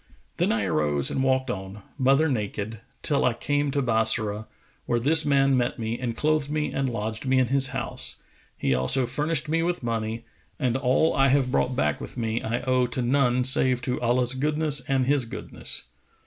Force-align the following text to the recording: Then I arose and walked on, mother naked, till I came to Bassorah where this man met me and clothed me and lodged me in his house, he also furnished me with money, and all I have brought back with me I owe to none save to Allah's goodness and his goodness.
Then 0.37 0.51
I 0.51 0.63
arose 0.63 1.11
and 1.11 1.21
walked 1.23 1.51
on, 1.51 1.83
mother 1.95 2.27
naked, 2.27 2.79
till 3.03 3.23
I 3.23 3.35
came 3.35 3.69
to 3.69 3.83
Bassorah 3.83 4.47
where 4.87 4.99
this 4.99 5.27
man 5.27 5.55
met 5.55 5.77
me 5.77 5.99
and 5.99 6.17
clothed 6.17 6.49
me 6.49 6.71
and 6.71 6.89
lodged 6.89 7.27
me 7.27 7.37
in 7.37 7.49
his 7.49 7.67
house, 7.67 8.15
he 8.57 8.73
also 8.73 9.05
furnished 9.05 9.47
me 9.47 9.61
with 9.61 9.83
money, 9.83 10.25
and 10.57 10.75
all 10.75 11.13
I 11.15 11.27
have 11.27 11.51
brought 11.51 11.75
back 11.75 12.01
with 12.01 12.17
me 12.17 12.41
I 12.41 12.61
owe 12.61 12.87
to 12.87 13.03
none 13.03 13.43
save 13.43 13.79
to 13.83 14.01
Allah's 14.01 14.33
goodness 14.33 14.81
and 14.87 15.05
his 15.05 15.25
goodness. 15.25 15.83